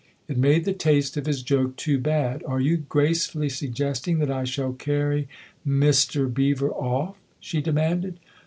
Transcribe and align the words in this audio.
It 0.27 0.35
made 0.35 0.65
the 0.65 0.73
taste 0.73 1.15
of 1.15 1.27
his 1.27 1.43
joke 1.43 1.75
too 1.75 1.99
bad. 1.99 2.41
"Are 2.47 2.59
you 2.59 2.77
gracefully 2.77 3.49
suggesting 3.49 4.17
that 4.17 4.31
I 4.31 4.45
shall 4.45 4.73
carry 4.73 5.27
Mr. 5.63 6.25
Beever 6.27 6.71
off?" 6.71 7.17
she 7.39 7.61
demanded. 7.61 8.17